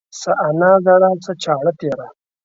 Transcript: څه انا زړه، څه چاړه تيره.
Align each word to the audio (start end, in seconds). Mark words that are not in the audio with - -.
څه 0.19 0.31
انا 0.47 0.71
زړه، 0.85 1.09
څه 1.23 1.31
چاړه 1.43 1.71
تيره. 1.79 2.07